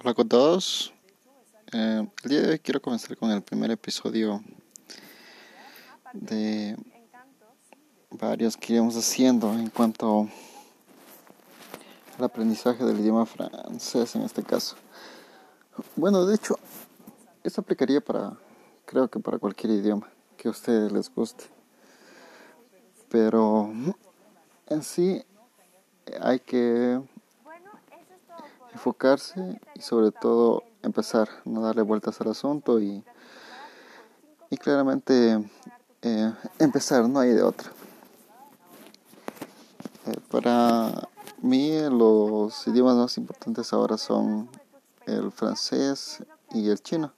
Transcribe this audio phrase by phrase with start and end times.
[0.00, 0.92] Hola con todos.
[1.72, 4.44] Eh, el día de hoy quiero comenzar con el primer episodio
[6.12, 6.76] de
[8.12, 10.28] varios que iremos haciendo en cuanto
[12.16, 14.76] al aprendizaje del idioma francés en este caso.
[15.96, 16.56] Bueno, de hecho,
[17.42, 18.38] esto aplicaría para,
[18.84, 21.46] creo que para cualquier idioma que a ustedes les guste.
[23.08, 23.72] Pero
[24.68, 25.24] en sí
[26.20, 27.00] hay que
[28.72, 33.04] enfocarse y sobre todo empezar, no darle vueltas al asunto y,
[34.50, 35.38] y claramente
[36.02, 37.70] eh, empezar, no hay de otra.
[40.06, 41.08] Eh, para
[41.42, 44.48] mí los idiomas más importantes ahora son
[45.06, 46.22] el francés
[46.52, 47.12] y el chino,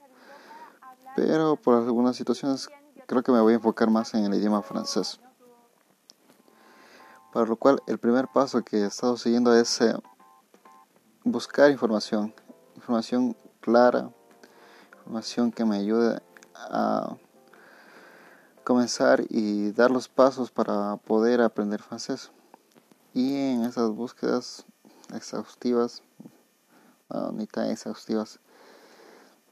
[1.17, 2.69] pero por algunas situaciones
[3.07, 5.21] creo que me voy a enfocar más en el idioma francés.
[7.33, 9.95] Para lo cual el primer paso que he estado siguiendo es eh,
[11.25, 12.35] buscar información,
[12.77, 14.11] información clara,
[14.99, 16.21] información que me ayude
[16.55, 17.17] a
[18.65, 22.31] comenzar y dar los pasos para poder aprender francés.
[23.13, 24.65] Y en esas búsquedas
[25.13, 26.03] exhaustivas,
[27.33, 28.39] ni tan exhaustivas,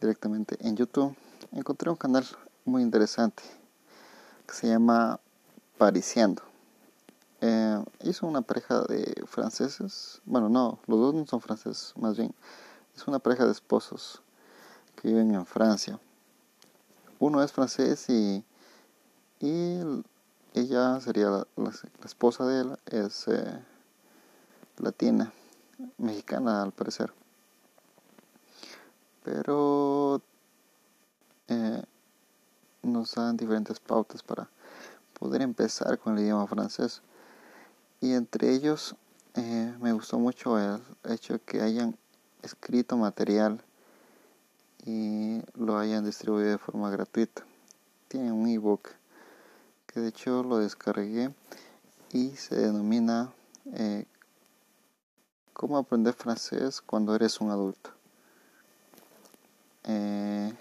[0.00, 1.16] directamente en YouTube,
[1.50, 2.24] encontré un canal
[2.64, 3.42] muy interesante
[4.46, 5.18] que se llama
[5.76, 6.47] Pariciendo.
[7.40, 12.34] Eh, hizo una pareja de franceses, bueno, no, los dos no son franceses, más bien,
[12.96, 14.22] es una pareja de esposos
[14.96, 16.00] que viven en Francia.
[17.20, 18.44] Uno es francés y,
[19.38, 19.80] y
[20.54, 21.46] ella sería la,
[22.04, 23.64] esposa de él, es eh,
[24.78, 25.32] latina,
[25.98, 27.12] mexicana al parecer.
[29.22, 30.20] Pero
[31.46, 31.82] eh,
[32.82, 34.48] nos dan diferentes pautas para
[35.18, 37.02] poder empezar con el idioma francés
[38.00, 38.96] y entre ellos
[39.34, 41.96] eh, me gustó mucho el hecho de que hayan
[42.42, 43.62] escrito material
[44.84, 47.44] y lo hayan distribuido de forma gratuita.
[48.08, 48.90] Tiene un ebook
[49.86, 51.34] que de hecho lo descargué
[52.12, 53.32] y se denomina
[53.74, 54.06] eh,
[55.58, 57.90] Cómo aprender francés cuando eres un adulto.
[59.82, 60.54] Eh,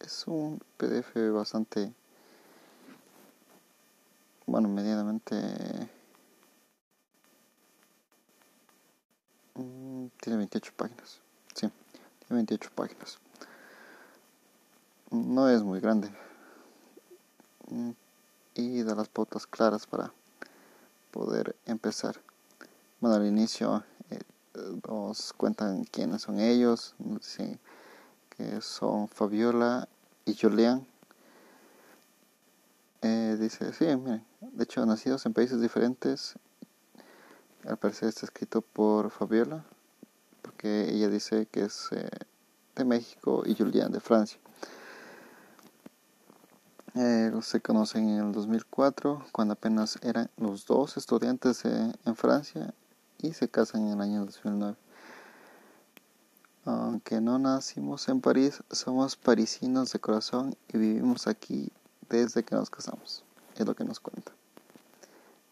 [0.00, 1.92] es un PDF bastante
[4.46, 5.34] bueno, medianamente
[9.54, 11.20] mm, tiene 28 páginas.
[11.54, 11.68] Sí,
[12.20, 13.18] tiene 28 páginas.
[15.10, 16.10] No es muy grande.
[17.68, 17.90] Mm,
[18.54, 20.12] y da las pautas claras para
[21.10, 22.20] poder empezar.
[23.00, 24.20] Bueno, al inicio eh,
[24.88, 26.94] nos cuentan quiénes son ellos.
[26.98, 27.58] Nos dicen
[28.30, 29.88] que son Fabiola
[30.24, 30.86] y Julián
[33.02, 36.34] eh, dice, sí, miren, de hecho, nacidos en países diferentes,
[37.66, 39.64] al parecer está escrito por Fabiola,
[40.42, 42.08] porque ella dice que es eh,
[42.74, 44.38] de México y Julián de Francia.
[46.94, 52.72] Eh, se conocen en el 2004, cuando apenas eran los dos estudiantes en Francia,
[53.18, 54.76] y se casan en el año 2009.
[56.64, 61.70] Aunque no nacimos en París, somos parisinos de corazón y vivimos aquí
[62.08, 63.25] desde que nos casamos.
[63.56, 64.32] Es lo que nos cuenta.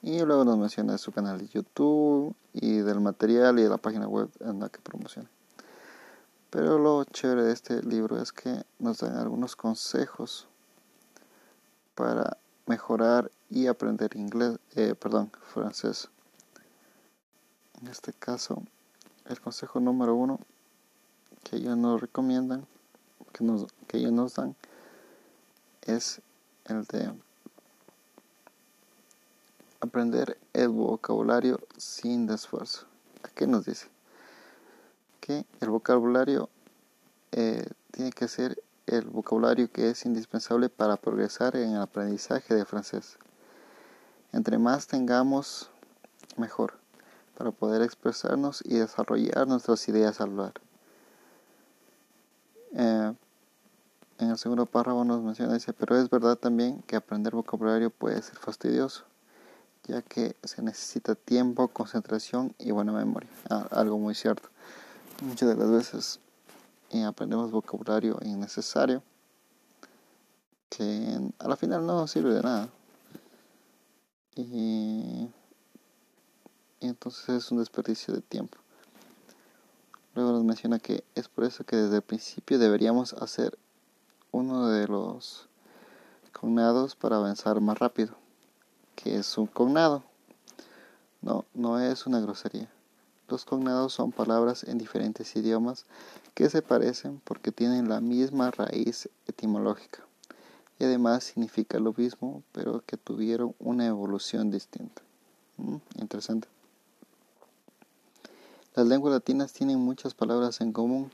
[0.03, 4.07] Y luego nos menciona su canal de YouTube y del material y de la página
[4.07, 5.31] web en la que promociona.
[6.51, 10.47] Pero lo chévere de este libro es que nos dan algunos consejos
[11.95, 16.11] para mejorar y aprender inglés, eh, perdón, francés.
[17.81, 18.63] En este caso,
[19.27, 20.39] el consejo número uno
[21.43, 22.67] que ellos nos recomiendan,
[23.33, 24.55] que, nos, que ellos nos dan,
[25.83, 26.21] es
[26.67, 27.13] el de
[29.81, 32.87] aprender el vocabulario sin esfuerzo.
[33.23, 33.89] ¿A qué nos dice?
[35.21, 36.49] Que el vocabulario
[37.33, 42.65] eh, tiene que ser el vocabulario que es indispensable para progresar en el aprendizaje de
[42.65, 43.19] francés.
[44.33, 45.71] Entre más tengamos,
[46.37, 46.75] mejor,
[47.37, 50.53] para poder expresarnos y desarrollar nuestras ideas al hablar.
[52.77, 53.15] Eh,
[54.19, 58.21] en el segundo párrafo nos menciona, dice, pero es verdad también que aprender vocabulario puede
[58.23, 59.05] ser fastidioso,
[59.87, 63.29] ya que se necesita tiempo, concentración y buena memoria.
[63.51, 64.49] Ah, algo muy cierto.
[65.23, 66.21] Muchas de las veces
[66.91, 69.03] eh, aprendemos vocabulario innecesario,
[70.69, 72.69] que a la final no sirve de nada.
[74.37, 75.29] Y,
[76.81, 78.59] y entonces es un desperdicio de tiempo.
[80.15, 83.59] Luego nos menciona que es por eso que desde el principio deberíamos hacer
[84.31, 85.49] uno de los
[86.33, 88.24] cognados para avanzar más rápido.
[88.95, 90.03] Que es un cognado?
[91.23, 92.69] No, no es una grosería.
[93.29, 95.87] Los cognados son palabras en diferentes idiomas
[96.35, 100.05] que se parecen porque tienen la misma raíz etimológica
[100.79, 105.03] y además significa lo mismo pero que tuvieron una evolución distinta.
[105.57, 106.49] Mm, interesante.
[108.75, 111.13] Las lenguas latinas tienen muchas palabras en común,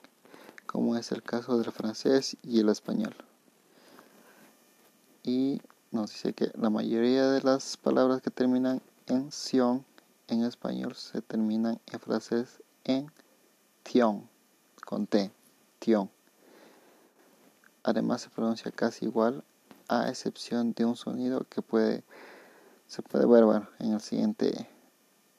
[0.66, 3.14] como es el caso del francés y el español.
[5.22, 9.84] Y nos dice que la mayoría de las palabras que terminan en sion
[10.28, 13.10] en español se terminan en francés en
[13.82, 14.28] tion,
[14.84, 15.32] con T,
[15.80, 16.08] tion.
[17.82, 19.42] Además se pronuncia casi igual,
[19.88, 22.04] a excepción de un sonido que puede
[22.86, 24.68] se puede ver en el siguiente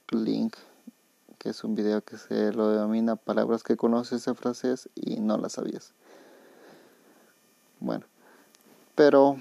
[0.09, 0.55] link
[1.41, 5.39] que es un video que se lo denomina palabras que conoces en francés y no
[5.39, 5.91] las sabías.
[7.79, 8.05] Bueno,
[8.93, 9.37] pero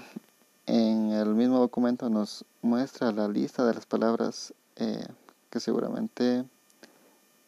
[0.65, 5.05] en el mismo documento nos muestra la lista de las palabras eh,
[5.49, 6.45] que seguramente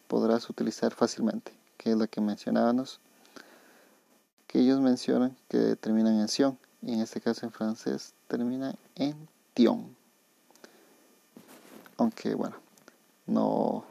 [0.08, 3.00] podrás utilizar fácilmente, que es la que mencionábamos,
[4.46, 9.28] que ellos mencionan que terminan en sion y en este caso en francés termina en
[9.54, 9.96] tion.
[11.96, 12.56] Aunque bueno,
[13.26, 13.84] no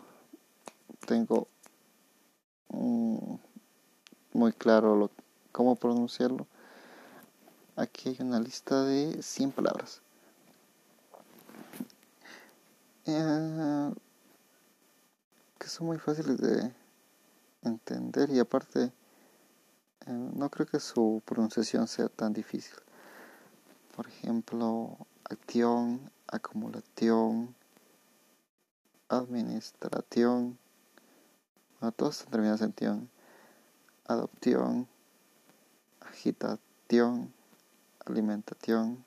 [1.06, 1.48] tengo
[4.34, 5.12] muy claro lo,
[5.52, 6.48] cómo pronunciarlo.
[7.76, 10.02] Aquí hay una lista de 100 palabras.
[13.06, 13.92] Eh,
[15.58, 16.72] que son muy fáciles de
[17.64, 18.92] entender y aparte
[20.06, 22.76] eh, no creo que su pronunciación sea tan difícil.
[23.96, 27.56] Por ejemplo, acción, acumulación,
[29.10, 30.60] administración,
[31.82, 33.10] a todos terminados en tion.
[34.06, 34.88] Adopción,
[36.02, 37.34] agitación,
[38.06, 39.04] alimentación,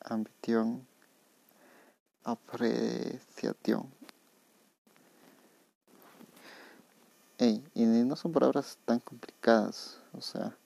[0.00, 0.86] ambición,
[2.24, 3.94] apreciación.
[7.38, 10.56] y no son palabras tan complicadas, o sea,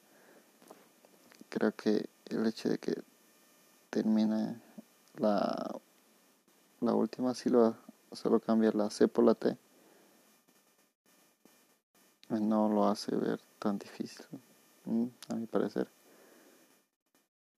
[1.48, 2.94] creo que el hecho de que
[3.90, 4.60] termine
[5.16, 5.80] la,
[6.80, 7.76] la última sílaba
[8.12, 9.58] solo cambia la C por la T
[12.38, 14.24] no lo hace ver tan difícil,
[15.28, 15.88] a mi parecer.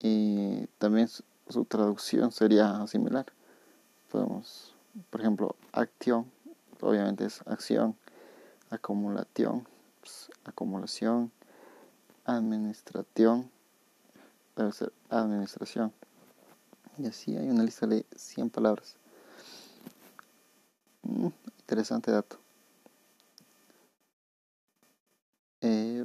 [0.05, 3.25] Y también su, traducción sería similar.
[4.11, 4.75] Podemos,
[5.11, 6.31] por ejemplo, acción,
[6.81, 7.97] obviamente es acción,
[8.71, 9.67] acumulación,
[10.01, 11.31] pues, acumulación,
[12.25, 13.49] administración,
[14.57, 15.93] debe ser administración.
[16.99, 18.97] Y así hay una lista de 100 palabras.
[21.61, 22.39] interesante dato.
[25.61, 26.05] Eh,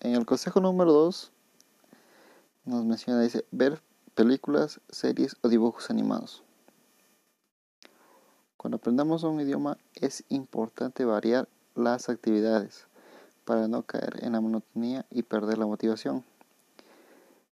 [0.00, 1.31] en el consejo número 2
[2.64, 3.82] nos menciona, dice, ver
[4.14, 6.42] películas, series o dibujos animados.
[8.56, 12.86] Cuando aprendamos un idioma es importante variar las actividades
[13.44, 16.24] para no caer en la monotonía y perder la motivación.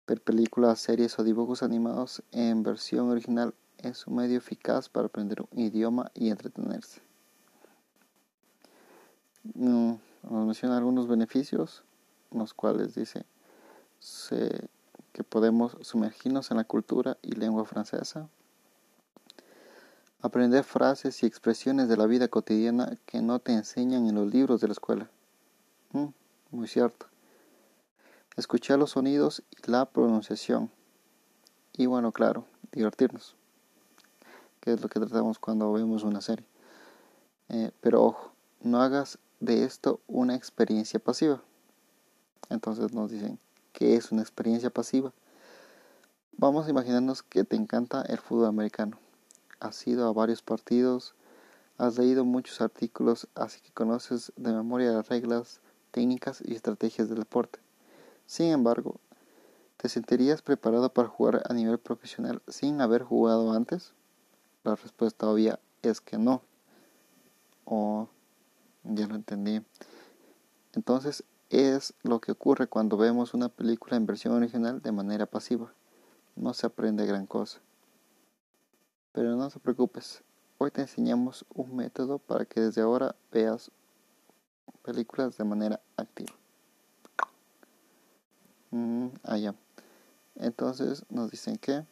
[0.06, 5.42] Ver películas, series o dibujos animados en versión original es un medio eficaz para aprender
[5.50, 7.00] un idioma y entretenerse.
[9.54, 9.94] Mm,
[10.24, 11.84] nos menciona algunos beneficios,
[12.30, 13.24] los cuales dice
[15.12, 18.28] que podemos sumergirnos en la cultura y lengua francesa,
[20.20, 24.60] aprender frases y expresiones de la vida cotidiana que no te enseñan en los libros
[24.60, 25.10] de la escuela.
[25.92, 26.06] Mm,
[26.50, 27.06] muy cierto.
[28.36, 30.70] Escuchar los sonidos y la pronunciación.
[31.72, 33.36] Y bueno, claro, divertirnos.
[34.60, 36.46] Que es lo que tratamos cuando vemos una serie.
[37.48, 41.42] Eh, pero ojo, no hagas de esto una experiencia pasiva.
[42.50, 43.38] Entonces nos dicen,
[43.78, 45.12] ¿qué es una experiencia pasiva?
[46.36, 48.98] Vamos a imaginarnos que te encanta el fútbol americano.
[49.60, 51.14] Has ido a varios partidos,
[51.76, 55.60] has leído muchos artículos, así que conoces de memoria las reglas,
[55.92, 57.60] técnicas y estrategias del deporte.
[58.26, 58.96] Sin embargo,
[59.76, 63.92] ¿te sentirías preparado para jugar a nivel profesional sin haber jugado antes?
[64.64, 66.42] La respuesta obvia es que no.
[67.64, 68.08] O
[68.82, 69.62] ya lo entendí.
[70.72, 75.72] Entonces es lo que ocurre cuando vemos una película en versión original de manera pasiva.
[76.36, 77.60] No se aprende gran cosa.
[79.12, 80.22] Pero no te preocupes,
[80.58, 83.70] hoy te enseñamos un método para que desde ahora veas
[84.82, 86.34] películas de manera activa.
[88.70, 89.54] Mm, allá.
[90.36, 91.84] Entonces nos dicen que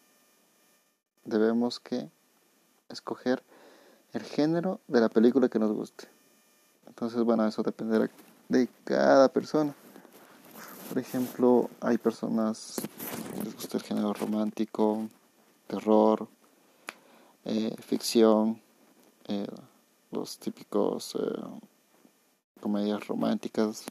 [1.24, 2.10] debemos que
[2.88, 3.42] escoger
[4.12, 6.08] el género de la película que nos guste.
[6.86, 8.08] Entonces, bueno, eso dependerá
[8.48, 9.74] de cada persona.
[10.88, 12.80] Por ejemplo, hay personas
[13.34, 15.08] que les gusta el género romántico,
[15.66, 16.28] terror,
[17.44, 18.60] eh, ficción,
[19.28, 19.46] eh,
[20.10, 21.16] los típicos
[22.60, 23.84] comedias románticas.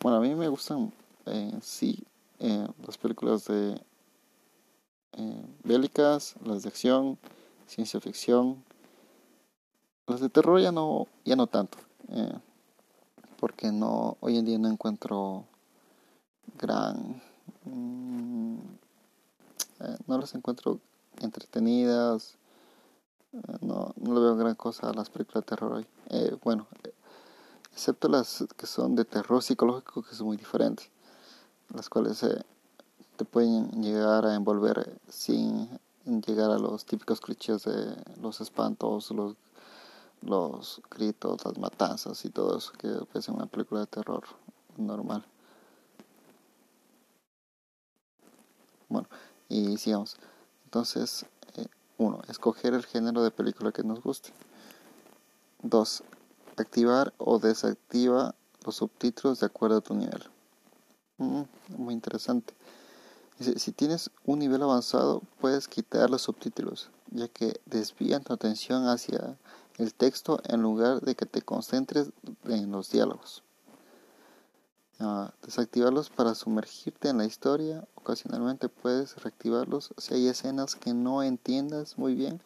[0.00, 0.92] Bueno, a mí me gustan
[1.26, 2.02] eh, sí
[2.38, 3.80] eh, las películas de
[5.12, 7.18] eh, bélicas, las de acción,
[7.66, 8.64] ciencia ficción.
[10.06, 12.32] Las de terror ya no, ya no tanto, eh,
[13.42, 15.44] porque no hoy en día no encuentro
[16.60, 17.20] gran,
[17.64, 18.56] mm,
[20.06, 20.78] no las encuentro
[21.20, 22.36] entretenidas,
[23.60, 25.86] no, no le veo gran cosa a las películas de terror hoy.
[26.44, 26.68] bueno,
[27.72, 30.88] excepto las que son de terror psicológico, que son muy diferentes,
[31.74, 32.24] las cuales
[33.16, 35.68] te pueden llegar a envolver sin
[36.04, 39.34] llegar a los típicos clichés de los espantos, los,
[40.22, 44.24] los gritos, las matanzas y todo eso que es una película de terror
[44.76, 45.24] normal.
[48.88, 49.08] Bueno,
[49.48, 50.16] y sigamos.
[50.64, 51.24] Entonces,
[51.56, 51.66] eh,
[51.98, 54.30] uno, escoger el género de película que nos guste.
[55.62, 56.02] Dos,
[56.56, 60.22] activar o desactiva los subtítulos de acuerdo a tu nivel.
[61.18, 61.42] Mm,
[61.78, 62.54] muy interesante.
[63.40, 69.36] Si tienes un nivel avanzado, puedes quitar los subtítulos, ya que desvían tu atención hacia
[69.78, 72.10] el texto en lugar de que te concentres
[72.44, 73.42] en los diálogos.
[75.00, 77.86] Ah, desactivarlos para sumergirte en la historia.
[77.96, 82.40] Ocasionalmente puedes reactivarlos si hay escenas que no entiendas muy bien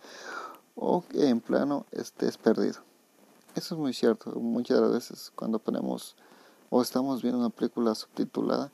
[0.75, 2.81] o que en plano estés perdido.
[3.55, 4.31] Eso es muy cierto.
[4.33, 6.17] Muchas veces cuando ponemos
[6.71, 8.71] o estamos viendo una película subtitulada,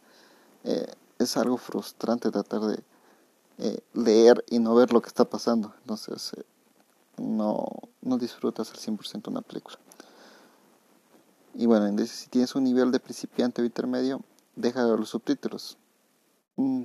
[0.65, 0.87] eh,
[1.19, 2.83] es algo frustrante tratar de
[3.59, 5.75] eh, leer y no ver lo que está pasando.
[5.81, 6.45] Entonces, eh,
[7.23, 7.67] no,
[8.01, 9.79] no disfrutas al 100% una película.
[11.55, 14.21] Y bueno, si tienes un nivel de principiante o intermedio,
[14.57, 15.77] deja los subtítulos.
[16.57, 16.85] Mm,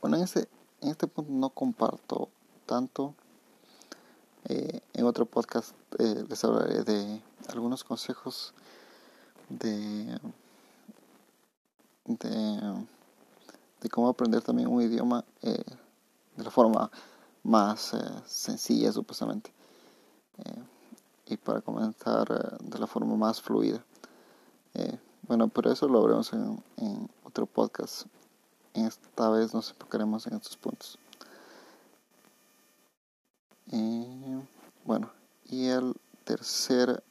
[0.00, 0.48] bueno, en este,
[0.80, 2.28] en este punto no comparto
[2.66, 3.14] tanto.
[4.48, 8.54] Eh, en otro podcast les hablaré de algunos consejos
[9.48, 10.20] de,
[12.04, 12.86] de
[13.80, 15.62] de cómo aprender también un idioma eh,
[16.36, 16.90] de la forma
[17.46, 19.52] más eh, sencilla supuestamente
[20.38, 20.62] eh,
[21.26, 23.84] y para comenzar de la forma más fluida.
[25.22, 28.06] Bueno pero eso lo veremos en, en otro podcast.
[28.74, 30.98] Esta vez nos enfocaremos en estos puntos.
[34.84, 35.10] Bueno
[35.46, 37.02] y el tercer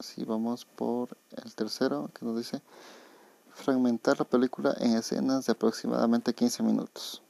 [0.00, 2.62] si vamos por el tercero que nos dice
[3.58, 7.22] fragmentar la película en escenas de aproximadamente 15 minutos.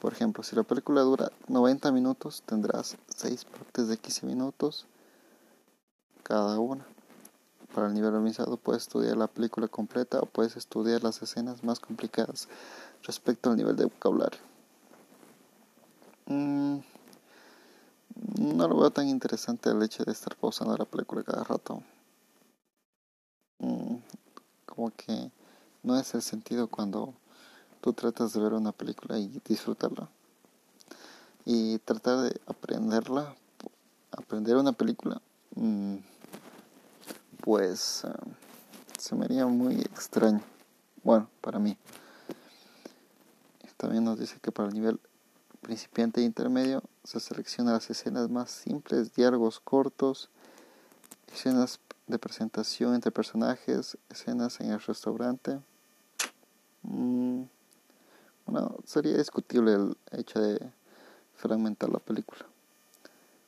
[0.00, 4.86] Por ejemplo, si la película dura 90 minutos, tendrás 6 partes de 15 minutos
[6.22, 6.84] cada una.
[7.72, 11.80] Para el nivel avanzado puedes estudiar la película completa o puedes estudiar las escenas más
[11.80, 12.48] complicadas
[13.02, 14.40] respecto al nivel de vocabulario.
[16.26, 16.78] Mm,
[18.38, 21.82] no lo veo tan interesante el hecho de estar pausando la película cada rato.
[24.74, 25.30] Como que
[25.82, 27.12] no es el sentido cuando
[27.82, 30.08] tú tratas de ver una película y disfrutarla.
[31.44, 33.34] Y tratar de aprenderla,
[34.12, 35.20] aprender una película,
[35.56, 35.96] mm,
[37.42, 38.12] pues eh,
[38.98, 40.40] se me haría muy extraño.
[41.02, 41.76] Bueno, para mí.
[43.76, 45.00] También nos dice que para el nivel
[45.60, 50.30] principiante e intermedio se selecciona las escenas más simples, diálogos cortos,
[51.32, 51.80] escenas
[52.12, 55.60] de presentación entre personajes, escenas en el restaurante.
[56.82, 57.42] Mm,
[58.46, 60.72] bueno, sería discutible el hecho de
[61.34, 62.46] fragmentar la película.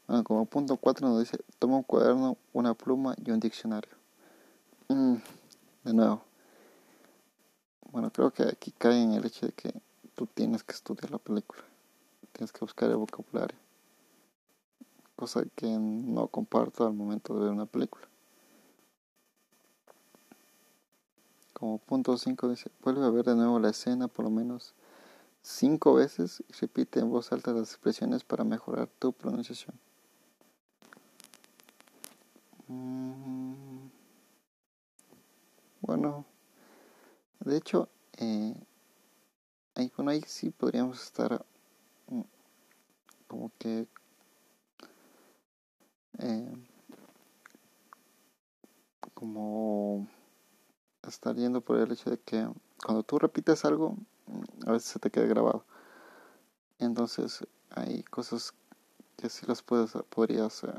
[0.06, 3.92] Bueno, como punto 4 nos dice, toma un cuaderno, una pluma y un diccionario.
[4.88, 5.14] Mm,
[5.84, 6.24] de nuevo.
[7.92, 9.72] Bueno, creo que aquí cae en el hecho de que
[10.14, 11.62] tú tienes que estudiar la película
[12.34, 13.56] tienes que buscar el vocabulario.
[15.16, 18.06] Cosa que no comparto al momento de ver una película.
[21.54, 24.74] Como punto 5 dice, vuelve a ver de nuevo la escena por lo menos
[25.42, 29.74] 5 veces y repite en voz alta las expresiones para mejorar tu pronunciación.
[32.68, 33.54] Mm.
[35.80, 36.24] Bueno,
[37.40, 38.54] de hecho, eh,
[39.74, 41.44] ahí, bueno, ahí sí podríamos estar
[43.28, 43.86] como que
[46.18, 46.52] eh,
[49.14, 50.06] como
[51.08, 52.48] estar yendo por el hecho de que
[52.84, 53.96] cuando tú repites algo
[54.66, 55.64] a veces se te queda grabado.
[56.78, 58.54] Entonces hay cosas
[59.16, 60.72] que sí las puedes podrías eh,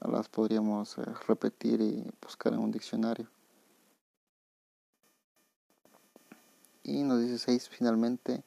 [0.00, 3.28] las podríamos eh, repetir y buscar en un diccionario.
[6.82, 8.44] Y nos dice seis finalmente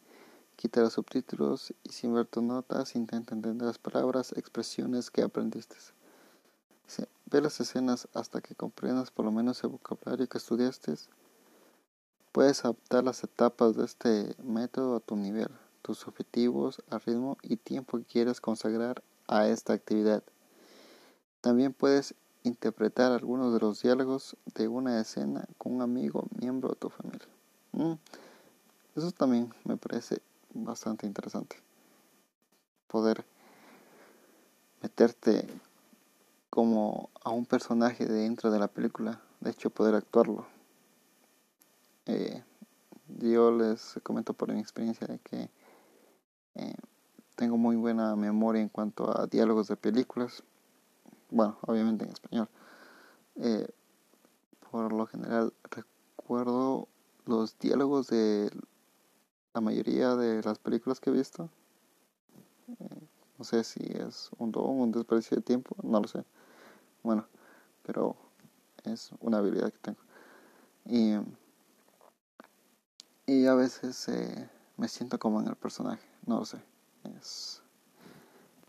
[0.60, 5.78] Quita los subtítulos y sin ver tus notas intenta entender las palabras, expresiones que aprendiste.
[7.32, 10.96] Ve las escenas hasta que comprendas por lo menos el vocabulario que estudiaste.
[12.32, 15.50] Puedes adaptar las etapas de este método a tu nivel,
[15.84, 20.24] tus objetivos, al ritmo y tiempo que quieras consagrar a esta actividad.
[21.42, 26.76] También puedes interpretar algunos de los diálogos de una escena con un amigo, miembro de
[26.76, 27.28] tu familia.
[27.74, 27.94] Mm,
[28.96, 30.22] eso también me parece
[30.54, 31.58] bastante interesante.
[32.88, 33.24] Poder
[34.82, 35.48] meterte
[36.60, 40.46] como a un personaje dentro de la película, de hecho poder actuarlo.
[42.06, 42.44] Eh,
[43.08, 45.50] yo les comento por mi experiencia de que
[46.56, 46.76] eh,
[47.38, 50.44] tengo muy buena memoria en cuanto a diálogos de películas,
[51.32, 52.50] bueno, obviamente en español.
[53.38, 53.70] Eh,
[54.70, 56.90] por lo general recuerdo
[57.26, 58.52] los diálogos de
[59.54, 61.50] la mayoría de las películas que he visto.
[63.38, 66.26] no sé si es un don, un desperdicio de tiempo, no lo sé.
[67.10, 67.26] Bueno,
[67.82, 68.16] pero
[68.84, 69.98] es una habilidad que tengo.
[70.86, 71.16] Y,
[73.26, 74.48] y a veces eh,
[74.78, 76.62] me siento como en el personaje, no lo sé.
[77.18, 77.64] Es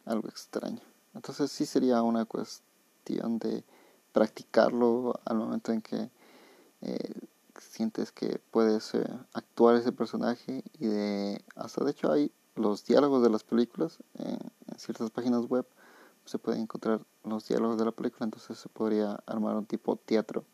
[0.06, 0.80] algo extraño.
[1.12, 3.62] Entonces sí sería una cuestión de
[4.10, 6.10] practicarlo al momento en que
[6.80, 7.12] eh,
[7.58, 9.04] sientes que puedes eh,
[9.34, 14.38] actuar ese personaje y de hasta de hecho hay los diálogos de las películas en
[14.78, 15.66] ciertas páginas web
[16.30, 20.44] se pueden encontrar los diálogos de la película, entonces se podría armar un tipo teatro.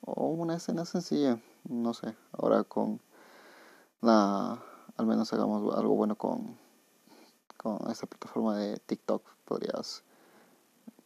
[0.00, 3.00] O una escena sencilla, no sé, ahora con
[4.00, 4.60] la,
[4.96, 6.58] al menos hagamos algo bueno con,
[7.56, 10.02] con esta plataforma de TikTok, podrías,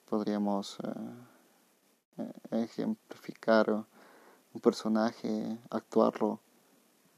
[0.08, 6.40] podríamos eh, eh, ejemplificar un personaje, actuarlo,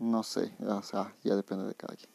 [0.01, 2.12] no sé, o sea, ya depende de cada quien.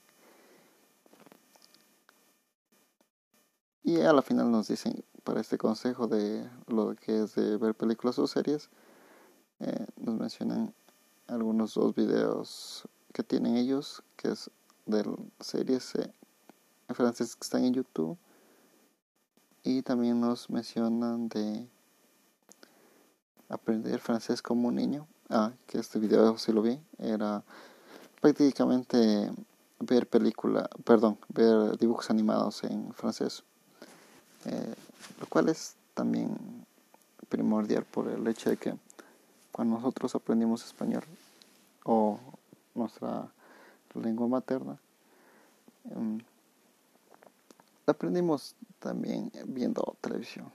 [3.87, 7.73] Y a la final nos dicen, para este consejo de lo que es de ver
[7.73, 8.69] películas o series,
[9.61, 10.73] eh, nos mencionan
[11.27, 14.51] algunos dos videos que tienen ellos, que es
[14.87, 16.11] de series eh,
[16.89, 18.17] francés que están en YouTube.
[19.63, 21.65] Y también nos mencionan de
[23.47, 25.07] aprender francés como un niño.
[25.29, 26.77] Ah, que este video sí lo vi.
[26.97, 27.41] Era
[28.19, 29.31] prácticamente
[29.79, 33.45] ver película, perdón, ver dibujos animados en francés.
[34.47, 34.73] Eh,
[35.19, 36.37] lo cual es también
[37.27, 38.73] primordial por el hecho de que
[39.51, 41.03] cuando nosotros aprendimos español
[41.83, 42.17] o
[42.73, 43.29] nuestra
[43.93, 44.79] lengua materna,
[45.91, 46.19] em,
[47.85, 50.49] aprendimos también viendo televisión,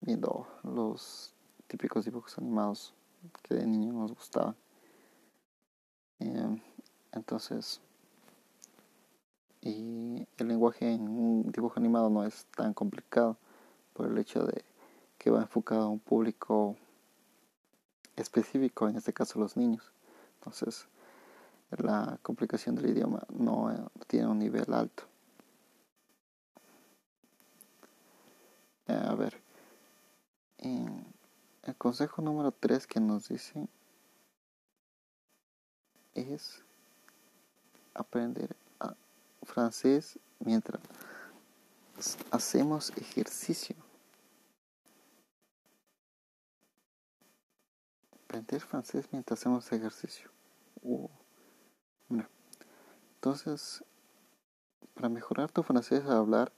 [0.00, 1.32] viendo los
[1.66, 2.94] típicos dibujos animados
[3.42, 4.54] que de niño nos gustaban.
[6.20, 6.60] Em,
[7.10, 7.80] entonces,
[9.60, 10.03] y
[10.38, 13.36] el lenguaje en un dibujo animado no es tan complicado
[13.92, 14.64] por el hecho de
[15.18, 16.76] que va enfocado a un público
[18.16, 19.92] específico, en este caso los niños.
[20.36, 20.86] Entonces,
[21.70, 25.04] la complicación del idioma no eh, tiene un nivel alto.
[28.86, 29.40] A ver,
[30.58, 33.66] el consejo número 3 que nos dice
[36.14, 36.62] es
[37.94, 38.56] aprender
[39.44, 40.80] francés mientras
[42.30, 43.76] hacemos ejercicio.
[48.24, 50.30] Aprender francés mientras hacemos ejercicio.
[50.82, 51.08] Uh.
[53.14, 53.82] Entonces,
[54.92, 56.52] para mejorar tu francés al hablar,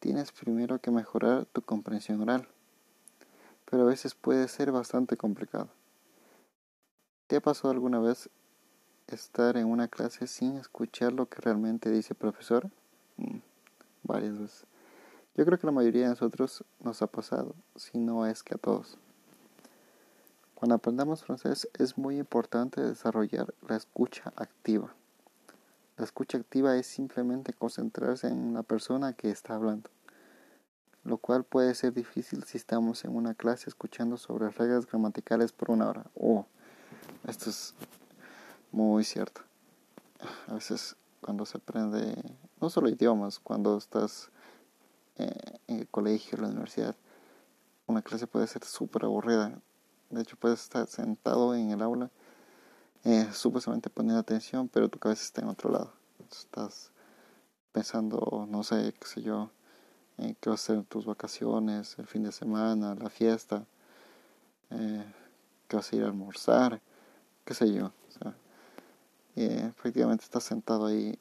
[0.00, 2.46] tienes primero que mejorar tu comprensión oral.
[3.64, 5.70] Pero a veces puede ser bastante complicado.
[7.26, 8.28] ¿Te ha pasado alguna vez
[9.06, 12.70] estar en una clase sin escuchar lo que realmente dice el profesor?
[14.02, 14.66] Varias veces.
[15.36, 18.58] Yo creo que la mayoría de nosotros nos ha pasado, si no es que a
[18.58, 18.98] todos.
[20.54, 24.92] Cuando aprendamos francés es muy importante desarrollar la escucha activa.
[25.96, 29.88] La escucha activa es simplemente concentrarse en la persona que está hablando,
[31.04, 35.70] lo cual puede ser difícil si estamos en una clase escuchando sobre reglas gramaticales por
[35.70, 36.06] una hora.
[36.16, 36.46] Oh,
[37.28, 37.74] esto es
[38.72, 39.42] muy cierto.
[40.48, 42.16] A veces cuando se aprende,
[42.60, 44.30] no solo idiomas, cuando estás
[45.16, 46.96] eh, en el colegio, en la universidad,
[47.86, 49.60] una clase puede ser súper aburrida.
[50.10, 52.10] De hecho, puedes estar sentado en el aula,
[53.04, 55.92] eh, supuestamente poniendo atención, pero tu cabeza está en otro lado.
[56.30, 56.90] Estás
[57.72, 59.50] pensando, no sé, qué sé yo,
[60.40, 63.64] qué vas a en tus vacaciones, el fin de semana, la fiesta,
[64.70, 65.04] eh,
[65.68, 66.80] qué vas a ir a almorzar,
[67.44, 67.86] qué sé yo.
[67.86, 68.30] O
[70.24, 71.18] estás sentado ahí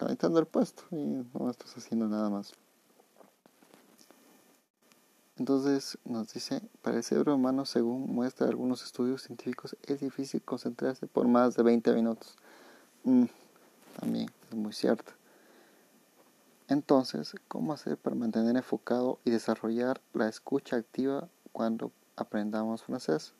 [0.00, 2.54] calentando el puesto y no estás haciendo nada más.
[5.36, 11.06] Entonces nos dice, para el cerebro humano, según muestra algunos estudios científicos, es difícil concentrarse
[11.06, 12.34] por más de 20 minutos.
[13.04, 13.24] Mm,
[14.00, 15.12] también es muy cierto.
[16.68, 23.34] Entonces, ¿cómo hacer para mantener enfocado y desarrollar la escucha activa cuando aprendamos francés?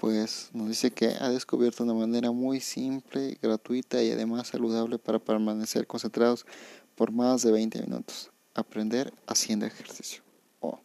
[0.00, 5.18] Pues nos dice que ha descubierto una manera muy simple, gratuita y además saludable para
[5.18, 6.46] permanecer concentrados
[6.94, 8.30] por más de 20 minutos.
[8.54, 10.22] Aprender haciendo ejercicio.
[10.60, 10.80] Oh,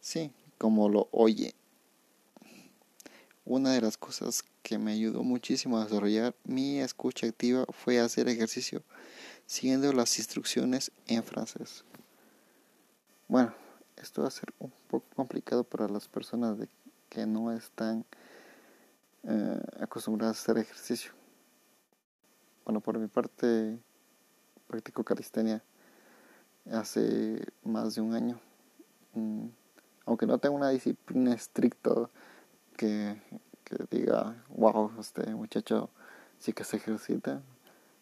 [0.00, 1.54] sí, como lo oye.
[3.44, 8.28] Una de las cosas que me ayudó muchísimo a desarrollar mi escucha activa fue hacer
[8.28, 8.82] ejercicio
[9.46, 11.84] siguiendo las instrucciones en francés.
[13.28, 13.54] Bueno,
[13.96, 16.58] esto va a ser un poco complicado para las personas
[17.08, 18.04] que no están
[19.24, 21.12] eh, acostumbradas a hacer ejercicio.
[22.64, 23.78] Bueno, por mi parte,
[24.66, 25.62] practico calistenia
[26.70, 28.40] hace más de un año.
[29.14, 29.46] Mm,
[30.06, 32.10] aunque no tengo una disciplina estricta
[32.76, 33.20] que,
[33.64, 35.90] que diga, wow, este muchacho
[36.38, 37.42] sí que se ejercita.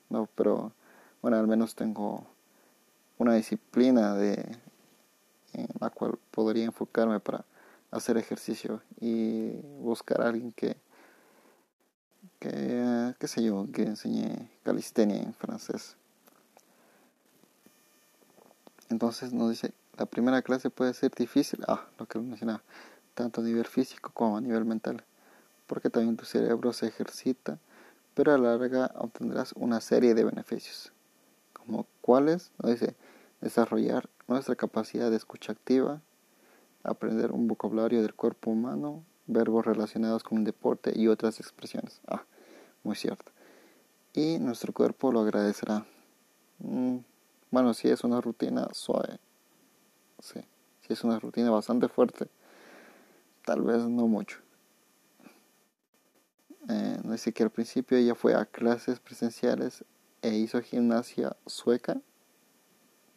[0.09, 0.73] No, pero
[1.23, 2.27] bueno, al menos tengo
[3.19, 4.35] una disciplina de,
[5.53, 7.45] en la cual podría enfocarme para
[7.91, 10.77] hacer ejercicio y buscar a alguien que,
[12.39, 15.97] que qué sé yo, que enseñe calistenia en francés.
[18.89, 22.63] Entonces nos dice, la primera clase puede ser difícil, ah, lo que mencionaba,
[23.15, 25.05] tanto a nivel físico como a nivel mental,
[25.67, 27.59] porque también tu cerebro se ejercita,
[28.15, 30.93] pero a la larga obtendrás una serie de beneficios
[31.67, 32.95] como cuáles, nos dice
[33.41, 36.01] desarrollar nuestra capacidad de escucha activa,
[36.87, 42.01] aprender un vocabulario del cuerpo humano, verbos relacionados con un deporte y otras expresiones.
[42.07, 42.25] Ah,
[42.83, 43.33] muy cierto.
[44.13, 45.85] Y nuestro cuerpo lo agradecerá.
[46.59, 46.99] Mm,
[47.51, 49.19] bueno, si es una rutina suave,
[50.21, 50.41] sí.
[50.87, 52.29] Si es una rutina bastante fuerte,
[53.45, 54.39] tal vez no mucho.
[56.69, 59.85] Eh, dice que al principio ella fue a clases presenciales
[60.23, 62.01] e hizo gimnasia sueca.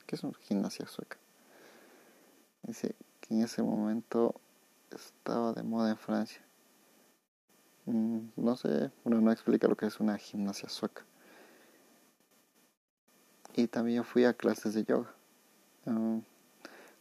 [0.06, 1.18] ¿Qué es una gimnasia sueca?
[2.64, 2.96] Dice
[3.30, 4.36] en ese momento
[4.92, 6.42] estaba de moda en Francia.
[7.86, 11.04] Mm, no sé, bueno, no explica lo que es una gimnasia sueca.
[13.56, 15.13] Y también fui a clases de yoga.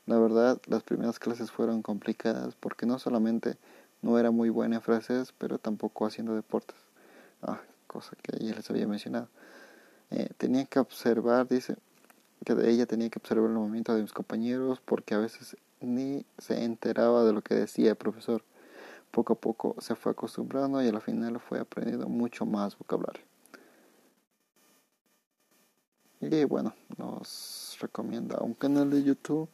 [0.06, 3.58] La verdad, las primeras clases fueron complicadas porque no solamente
[4.00, 6.78] no era muy buena en francés, pero tampoco haciendo deportes.
[7.42, 9.28] Ah, cosa que ya les había mencionado.
[10.10, 11.76] Eh, tenía que observar, dice,
[12.44, 16.64] que ella tenía que observar el movimiento de mis compañeros porque a veces ni se
[16.64, 18.42] enteraba de lo que decía el profesor.
[19.10, 23.22] Poco a poco se fue acostumbrando y al final fue aprendiendo mucho más vocabulario.
[26.20, 29.48] Y bueno, nos recomienda un canal de YouTube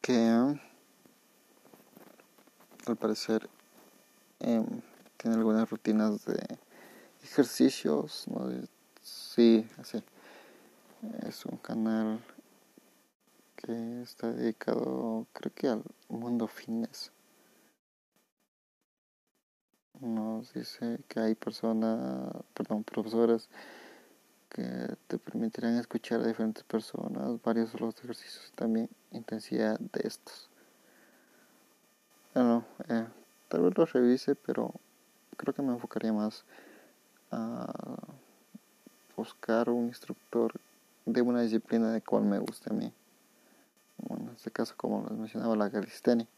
[0.00, 0.14] que
[2.86, 3.48] al parecer
[4.40, 4.64] em,
[5.16, 6.58] tiene algunas rutinas de
[7.22, 8.50] ejercicios, ¿no?
[9.02, 10.02] Sí, así.
[11.26, 12.20] Es un canal
[13.64, 17.10] que está dedicado, creo que al mundo fitness.
[20.00, 23.48] Nos dice que hay personas, perdón, profesores
[24.50, 30.00] que te permitirán escuchar a diferentes personas, varios de los ejercicios y también intensidad de
[30.06, 30.50] estos.
[32.34, 33.06] Bueno, eh,
[33.48, 34.74] tal vez lo revise, pero
[35.38, 36.44] creo que me enfocaría más
[37.30, 37.72] a
[39.16, 40.52] buscar un instructor
[41.06, 42.92] de una disciplina de cual me guste a mí.
[44.10, 46.28] En este caso, como les mencionaba, la calistenia.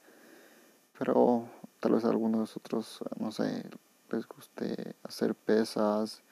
[0.98, 1.48] Pero
[1.81, 3.64] tal vez a algunos otros, no sé,
[4.11, 6.22] les guste hacer pesas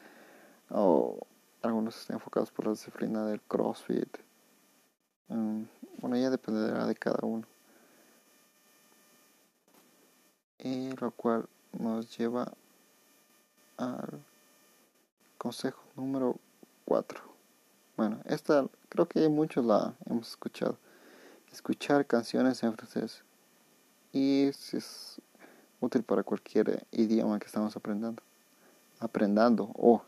[0.70, 1.18] o
[1.62, 4.18] algunos estén enfocados por la disciplina del CrossFit.
[5.28, 5.62] Mm,
[6.00, 7.46] bueno, ya dependerá de cada uno.
[10.58, 12.52] Y lo cual nos lleva
[13.76, 14.22] al
[15.36, 16.36] consejo número
[16.84, 17.20] 4.
[17.96, 20.78] Bueno, esta creo que muchos la hemos escuchado.
[21.54, 23.22] Escuchar canciones en francés.
[24.12, 25.20] Y es
[25.78, 28.20] útil para cualquier idioma que estamos aprendiendo.
[28.98, 29.70] Aprendiendo.
[29.76, 30.02] Oh,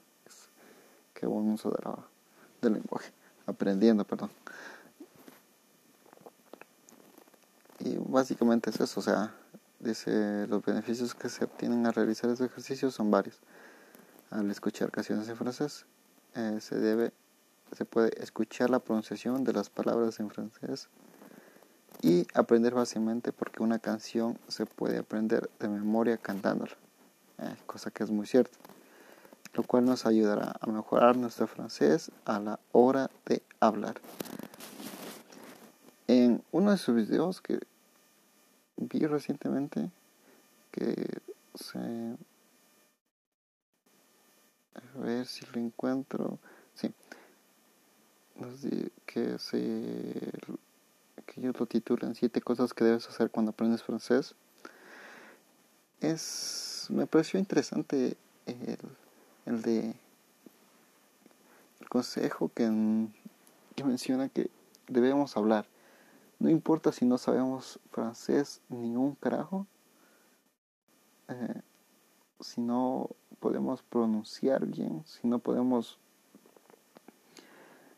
[1.15, 1.79] qué buen uso de
[2.63, 3.13] del lenguaje.
[3.47, 4.31] Aprendiendo, perdón.
[7.79, 8.99] Y básicamente es eso.
[8.99, 9.33] O sea,
[9.79, 13.39] dice los beneficios que se obtienen al realizar ese ejercicio son varios
[14.31, 15.87] al escuchar canciones en francés.
[16.35, 17.13] Eh, se debe
[17.71, 20.89] se puede escuchar la pronunciación de las palabras en francés
[22.07, 26.71] y aprender fácilmente porque una canción se puede aprender de memoria cantándola.
[27.38, 28.57] eh, cosa que es muy cierta,
[29.55, 34.01] lo cual nos ayudará a mejorar nuestro francés a la hora de hablar.
[36.07, 37.59] En uno de sus videos que
[38.77, 39.90] vi recientemente,
[40.71, 40.95] que
[41.57, 42.16] se...
[44.77, 46.38] A ver si lo encuentro.
[46.75, 46.95] Sí.
[49.07, 50.31] Que se
[51.27, 54.35] que ellos lo titulan Siete cosas que debes hacer cuando aprendes francés.
[56.01, 58.79] Es, me pareció interesante el,
[59.47, 59.97] el de
[61.81, 62.65] el consejo que,
[63.75, 64.51] que menciona que
[64.89, 65.67] debemos hablar.
[66.39, 69.67] No importa si no sabemos francés ni un carajo,
[71.29, 71.62] eh,
[72.41, 73.11] si no
[73.41, 75.99] podemos pronunciar bien, si no podemos,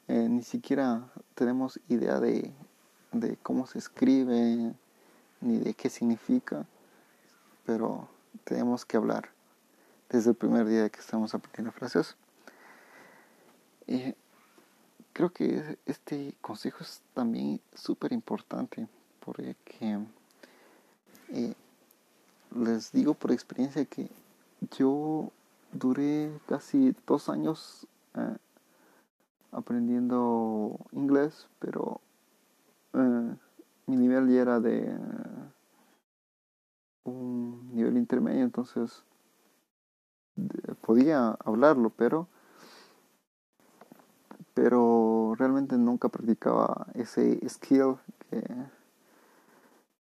[0.06, 2.52] eh, ni siquiera tenemos idea de
[3.12, 4.74] de cómo se escribe
[5.40, 6.66] ni de qué significa,
[7.64, 8.08] pero
[8.44, 9.30] tenemos que hablar
[10.08, 12.16] desde el primer día que estamos aprendiendo francés.
[13.86, 14.14] Y
[15.12, 18.88] creo que este consejo es también súper importante
[19.24, 19.56] porque
[21.28, 21.54] eh,
[22.54, 24.08] les digo por experiencia que
[24.76, 25.30] yo
[25.72, 28.36] duré casi dos años eh,
[29.52, 32.00] aprendiendo inglés, pero
[33.86, 34.96] mi nivel ya era de
[37.04, 39.02] un nivel intermedio, entonces
[40.82, 42.28] podía hablarlo, pero
[44.54, 47.96] pero realmente nunca practicaba ese skill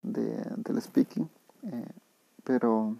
[0.01, 1.27] de, del speaking,
[1.63, 1.93] eh,
[2.43, 2.95] pero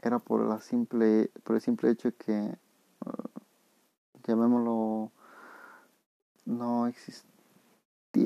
[0.00, 2.56] era por la simple por el simple hecho que eh,
[4.26, 5.10] llamémoslo
[6.46, 7.37] no existe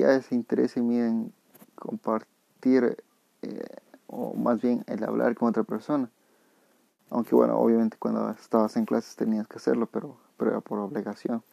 [0.01, 1.33] ese interés en mí en
[1.75, 3.03] compartir,
[3.41, 3.65] eh,
[4.07, 6.09] o más bien el hablar con otra persona.
[7.09, 11.43] Aunque bueno, obviamente cuando estabas en clases tenías que hacerlo, pero, pero era por obligación.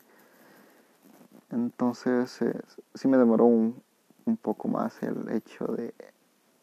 [1.51, 2.61] Entonces eh,
[2.95, 3.83] sí me demoró un,
[4.25, 5.93] un, poco más el hecho de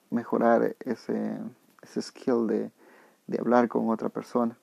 [0.09, 1.37] mejorar ese,
[1.81, 2.71] ese skill de,
[3.27, 4.57] de hablar con otra persona.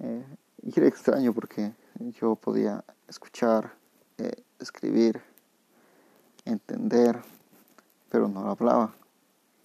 [0.00, 0.26] Eh,
[0.62, 1.72] y era extraño porque
[2.20, 3.72] yo podía escuchar,
[4.58, 5.22] escribir,
[6.46, 7.20] entender,
[8.10, 8.94] pero no lo hablaba.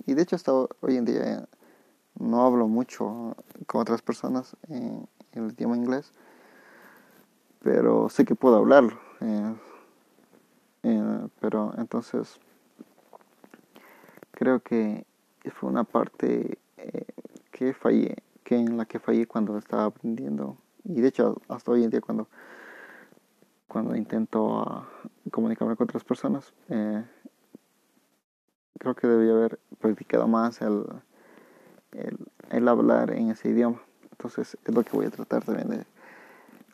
[0.05, 1.47] Y de hecho hasta hoy en día
[2.19, 3.35] no hablo mucho
[3.67, 6.11] con otras personas en, el idioma inglés,
[7.63, 8.99] pero sé que puedo hablarlo.
[9.21, 9.55] Eh,
[10.83, 12.39] eh, pero entonces
[14.31, 15.05] creo que
[15.53, 17.05] fue una parte eh,
[17.51, 20.57] que fallé, que en la que fallé cuando estaba aprendiendo.
[20.83, 22.27] Y de hecho hasta hoy en día cuando
[23.67, 24.85] cuando intento
[25.31, 26.53] comunicarme con otras personas.
[26.69, 27.03] Eh,
[28.77, 30.85] creo que debía haber practicado más el,
[32.49, 33.81] el, hablar en ese idioma.
[34.11, 35.85] Entonces es lo que voy a tratar también de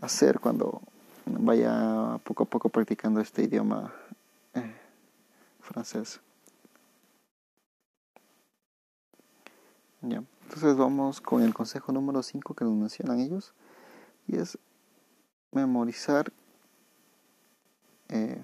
[0.02, 0.82] hacer cuando
[1.26, 3.94] vaya poco a poco practicando este idioma
[4.54, 4.76] eh,
[5.62, 6.20] francés.
[10.02, 10.24] Ya.
[10.44, 13.54] Entonces vamos con el consejo número 5 que nos mencionan ellos
[14.28, 14.58] y es
[15.52, 16.32] memorizar
[18.10, 18.44] eh,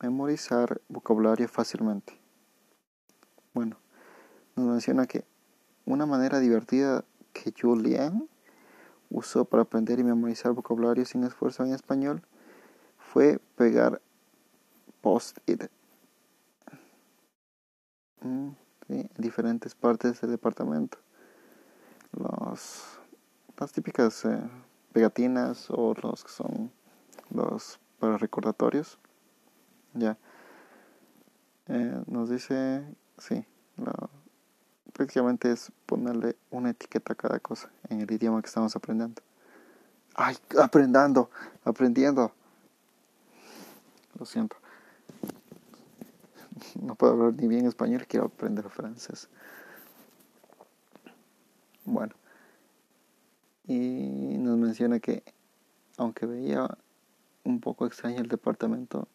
[0.00, 2.18] memorizar vocabulario fácilmente.
[3.54, 3.76] Bueno,
[4.54, 5.24] nos menciona que
[5.84, 8.28] una manera divertida que Julian
[9.10, 12.22] usó para aprender y memorizar vocabulario sin esfuerzo en español
[12.98, 14.00] fue pegar
[15.00, 15.70] post-it
[18.20, 18.48] mm,
[18.88, 20.98] en diferentes partes del departamento.
[22.12, 24.40] las típicas eh,
[24.92, 26.70] pegatinas o los que son
[27.30, 28.98] los para recordatorios.
[29.94, 30.16] Ya.
[31.68, 32.84] Eh, nos dice,
[33.18, 33.44] sí,
[34.92, 39.22] prácticamente es ponerle una etiqueta a cada cosa en el idioma que estamos aprendiendo.
[40.14, 41.30] Ay, aprendiendo,
[41.64, 42.32] aprendiendo.
[44.18, 44.56] Lo siento.
[46.80, 49.28] No puedo hablar ni bien español, quiero aprender francés.
[51.84, 52.14] Bueno.
[53.66, 55.22] Y nos menciona que
[55.98, 56.78] aunque veía
[57.46, 59.08] un poco extraño el departamento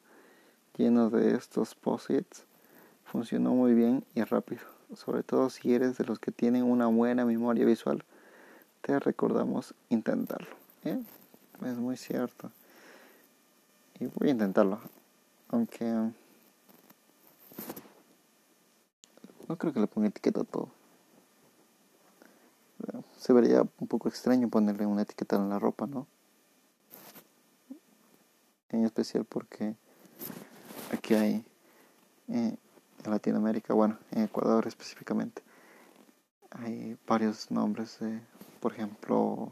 [0.77, 2.45] lleno de estos posits.
[3.03, 4.61] Funcionó muy bien y rápido,
[4.95, 8.05] sobre todo si eres de los que tienen una buena memoria visual.
[8.81, 10.55] Te recordamos intentarlo.
[10.85, 10.99] ¿eh?
[11.65, 12.51] Es muy cierto.
[13.99, 14.79] Y voy a intentarlo.
[15.49, 15.85] Aunque
[19.47, 20.69] no creo que le ponga etiqueta a todo.
[23.19, 26.07] Se vería un poco extraño ponerle una etiqueta en la ropa, ¿no?
[28.71, 29.75] En especial porque
[30.91, 31.45] aquí hay
[32.29, 32.57] eh,
[33.03, 35.41] en Latinoamérica, bueno, en Ecuador específicamente,
[36.51, 38.21] hay varios nombres de,
[38.59, 39.51] por ejemplo,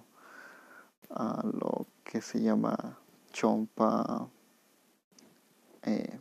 [1.09, 2.97] a lo que se llama
[3.31, 4.27] chompa,
[5.83, 6.19] eh,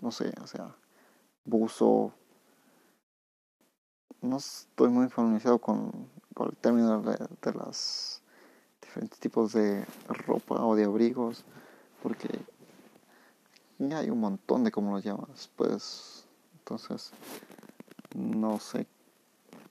[0.00, 0.74] no sé, o sea,
[1.44, 2.12] buzo.
[4.20, 8.22] No estoy muy familiarizado con, con el término de, de los
[8.80, 11.44] diferentes tipos de ropa o de abrigos,
[12.02, 12.28] porque
[13.80, 16.26] hay un montón de cómo los llamas, pues,
[16.58, 17.12] entonces,
[18.14, 18.86] no sé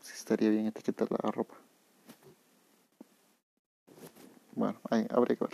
[0.01, 1.55] si estaría bien etiquetar la ropa.
[4.55, 5.53] Bueno, ahí habría que ver.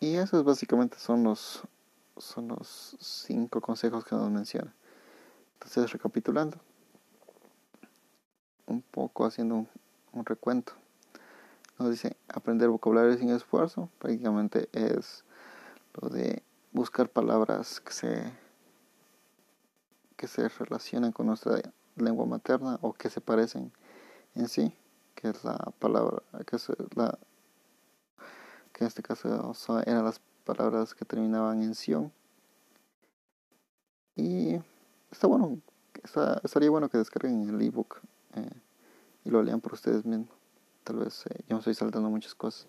[0.00, 1.62] Y esos básicamente son los
[2.16, 4.72] son los cinco consejos que nos menciona.
[5.54, 6.58] Entonces, recapitulando,
[8.66, 9.68] un poco haciendo un,
[10.12, 10.74] un recuento.
[11.78, 15.24] Nos dice aprender vocabulario sin esfuerzo, prácticamente es
[16.00, 18.44] lo de buscar palabras que se
[20.16, 21.60] que se relacionan con nuestra
[21.96, 23.72] lengua materna o que se parecen
[24.34, 24.72] en sí,
[25.14, 27.18] que es la palabra, que es la
[28.72, 29.28] que en este caso
[29.86, 32.12] eran las palabras que terminaban en sion.
[34.16, 34.60] Y
[35.10, 35.60] está bueno,
[36.02, 38.00] está, estaría bueno que descarguen el ebook
[38.34, 38.50] eh,
[39.24, 40.33] y lo lean por ustedes mismos.
[40.84, 42.66] Tal vez eh, yo me estoy saltando muchas cosas.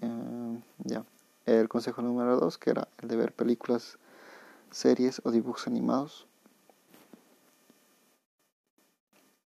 [0.00, 1.04] Eh, ya.
[1.44, 3.98] El consejo número dos, que era el de ver películas
[4.70, 6.26] series o dibujos animados,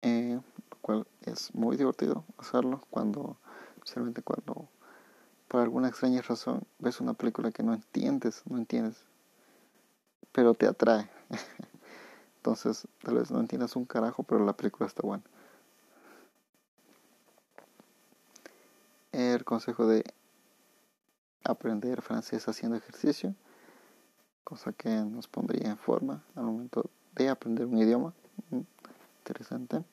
[0.02, 0.40] eh,
[0.72, 3.38] lo cual es muy divertido hacerlo cuando,
[3.76, 4.68] especialmente cuando
[5.48, 8.98] por alguna extraña razón ves una película que no entiendes, no entiendes,
[10.32, 11.10] pero te atrae.
[12.38, 15.24] Entonces, tal vez no entiendas un carajo, pero la película está buena.
[19.40, 20.04] El consejo de
[21.46, 23.34] aprender francés haciendo ejercicio
[24.44, 28.14] cosa que nos pondría en forma al momento de aprender un idioma.
[28.50, 28.60] Mm,
[29.20, 29.86] interesante.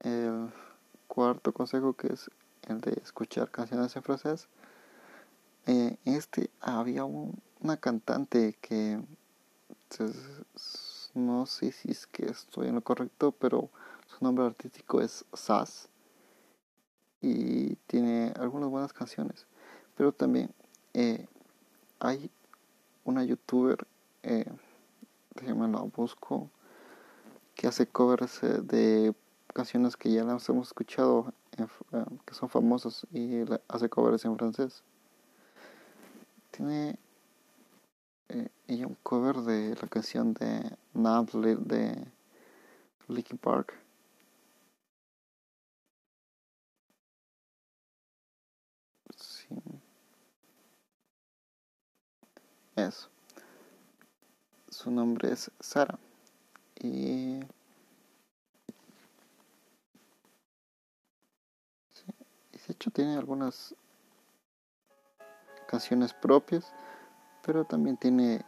[0.00, 0.50] El
[1.06, 2.28] cuarto consejo que es
[2.62, 4.48] el de escuchar canciones en francés.
[5.66, 9.00] Eh, este había una cantante que
[11.14, 13.70] no sé si es que estoy en lo correcto, pero
[14.08, 15.88] su nombre artístico es Sass
[17.20, 19.46] y tiene algunas buenas canciones.
[19.96, 20.50] Pero también
[20.94, 21.26] eh,
[21.98, 22.30] hay
[23.04, 23.86] una youtuber,
[24.22, 24.50] eh,
[25.34, 26.50] déjenme la busco,
[27.54, 29.14] que hace covers eh, de
[29.52, 31.66] canciones que ya las hemos escuchado, eh,
[32.24, 34.84] que son famosas, y hace covers en francés.
[36.50, 36.98] Tiene
[38.66, 42.06] ella un cover de la canción de Nabs de
[43.08, 43.72] Linkin Park.
[49.16, 49.48] Sí.
[52.78, 53.08] Eso.
[54.68, 55.98] Su nombre es Sara.
[56.76, 57.40] Y...
[62.68, 63.74] de hecho tiene algunas
[65.66, 66.70] canciones propias,
[67.42, 68.44] pero también tiene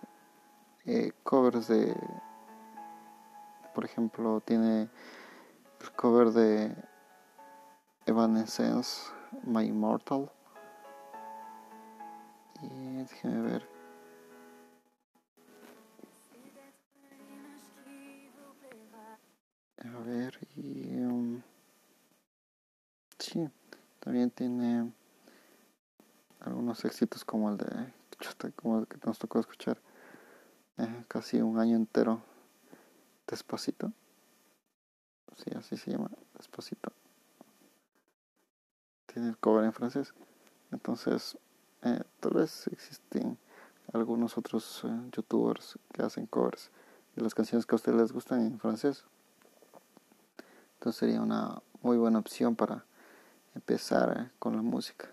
[0.84, 1.96] eh, covers de,
[3.74, 4.90] por ejemplo, tiene
[5.80, 6.76] el cover de
[8.04, 9.10] Evanescence,
[9.42, 10.30] My Immortal.
[12.60, 13.69] Y déjeme ver.
[24.40, 24.90] Tiene
[26.40, 27.92] algunos éxitos como el de.
[28.56, 29.78] como el que nos tocó escuchar
[30.78, 32.22] eh, casi un año entero.
[33.26, 33.92] Despacito.
[35.36, 36.90] Sí, así se llama, Despacito.
[39.12, 40.14] Tiene el cover en francés.
[40.72, 41.36] Entonces,
[41.82, 43.36] eh, tal vez existen
[43.92, 46.70] algunos otros eh, youtubers que hacen covers
[47.14, 49.04] de las canciones que a ustedes les gustan en francés.
[50.78, 52.86] Entonces sería una muy buena opción para
[53.54, 55.08] empezar con la música.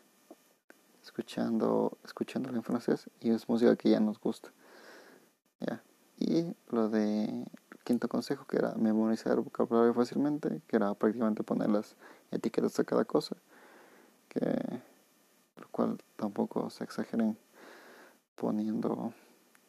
[1.03, 4.51] Escuchando, escuchándola en francés y es música que ya nos gusta.
[5.59, 5.81] ¿ya?
[6.19, 7.45] Y lo de
[7.83, 11.95] quinto consejo que era memorizar vocabulario fácilmente, que era prácticamente poner las
[12.31, 13.37] etiquetas a cada cosa,
[14.27, 14.41] que
[15.55, 17.37] lo cual tampoco se exageren
[18.35, 19.13] poniendo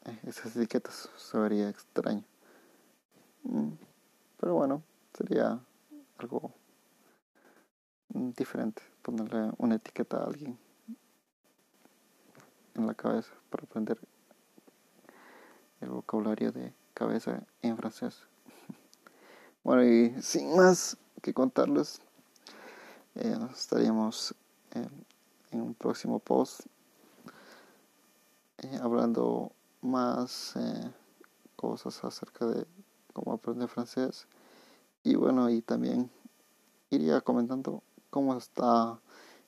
[0.05, 2.25] eh, esas etiquetas, se vería extraño.
[3.45, 3.73] Mm,
[4.41, 4.83] pero bueno,
[5.15, 5.61] sería
[6.19, 6.53] algo
[8.09, 10.59] diferente, ponerle una etiqueta a alguien
[12.75, 13.99] en la cabeza para aprender
[15.81, 18.23] el vocabulario de cabeza en francés.
[19.65, 22.01] Bueno, y sin más que contarles,
[23.17, 24.35] eh, estaríamos
[25.51, 26.61] en un próximo post
[28.59, 29.53] eh, hablando
[29.83, 30.91] más eh,
[31.55, 32.67] cosas acerca de
[33.13, 34.27] cómo aprender francés.
[35.05, 36.11] Y bueno, y también
[36.91, 38.99] iría comentando cómo está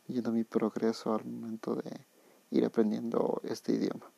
[0.06, 2.06] yendo mi progreso al momento de
[2.50, 4.10] ir aprendiendo este idioma.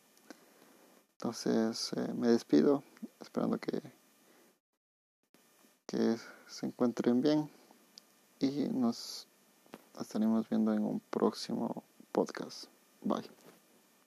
[1.14, 2.82] Entonces eh, me despido
[3.20, 3.80] esperando que,
[5.86, 6.16] que
[6.48, 7.50] se encuentren bien
[8.40, 9.28] y nos
[10.00, 12.64] estaremos viendo en un próximo podcast.
[13.02, 13.41] Bye.